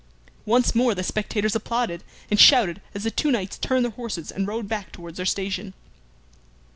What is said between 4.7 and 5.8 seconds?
towards their station.